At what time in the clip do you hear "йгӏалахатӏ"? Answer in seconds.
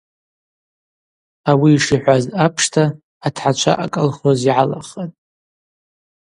4.49-5.15